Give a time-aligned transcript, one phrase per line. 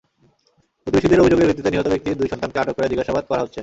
[0.87, 3.59] প্রতিবেশীদের অভিযোগের ভিত্তিতে নিহত ব্যক্তির দুই সন্তানকে আটক করে জিজ্ঞাসাবাদ করা হচ্ছে।